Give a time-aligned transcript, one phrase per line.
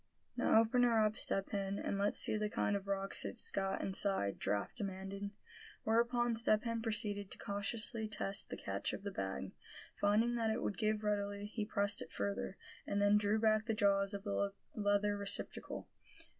[0.35, 3.81] "Now, open her up, Step Hen, and let's see the kind of rocks it's got
[3.81, 5.29] inside," Giraffe demanded.
[5.83, 9.51] Whereupon Step Hen proceeded to cautiously test the catch of the bag.
[9.95, 13.75] Finding that it would give readily, he pressed it further, and then drew back the
[13.75, 15.87] jaws of the leather receptacle.